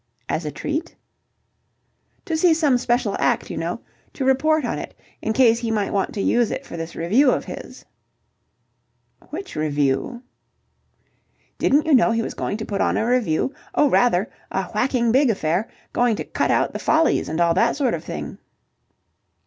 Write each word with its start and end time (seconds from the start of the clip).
"As 0.27 0.45
a 0.45 0.51
treat?" 0.51 0.95
"To 2.25 2.35
see 2.35 2.55
some 2.55 2.79
special 2.79 3.15
act, 3.19 3.51
you 3.51 3.57
know. 3.57 3.81
To 4.13 4.25
report 4.25 4.65
on 4.65 4.79
it. 4.79 4.95
In 5.21 5.31
case 5.31 5.59
he 5.59 5.69
might 5.69 5.93
want 5.93 6.11
to 6.15 6.21
use 6.23 6.49
it 6.49 6.65
for 6.65 6.75
this 6.75 6.95
revue 6.95 7.29
of 7.29 7.45
his." 7.45 7.85
"Which 9.29 9.55
revue?" 9.55 10.23
"Didn't 11.59 11.85
you 11.85 11.93
know 11.93 12.13
he 12.13 12.23
was 12.23 12.33
going 12.33 12.57
to 12.57 12.65
put 12.65 12.81
on 12.81 12.97
a 12.97 13.05
revue? 13.05 13.53
Oh, 13.75 13.91
rather. 13.91 14.27
A 14.51 14.63
whacking 14.73 15.11
big 15.11 15.29
affair. 15.29 15.69
Going 15.93 16.15
to 16.15 16.23
cut 16.23 16.49
out 16.49 16.73
the 16.73 16.79
Follies 16.79 17.29
and 17.29 17.39
all 17.39 17.53
that 17.53 17.75
sort 17.75 17.93
of 17.93 18.03
thing." 18.03 18.39